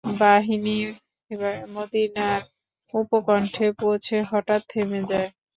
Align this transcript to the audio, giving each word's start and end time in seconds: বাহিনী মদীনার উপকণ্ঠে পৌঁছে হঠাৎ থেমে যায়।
বাহিনী 0.19 0.77
মদীনার 1.73 2.41
উপকণ্ঠে 2.93 3.67
পৌঁছে 3.79 4.15
হঠাৎ 4.29 4.61
থেমে 4.69 5.01
যায়। 5.03 5.29